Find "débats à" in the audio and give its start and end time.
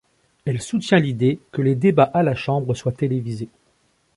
1.75-2.23